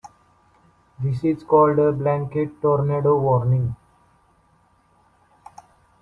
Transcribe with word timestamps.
This 0.99 1.23
is 1.23 1.43
called 1.43 1.77
a 1.77 1.91
blanket 1.91 2.59
tornado 2.59 3.19
warning. 3.19 3.75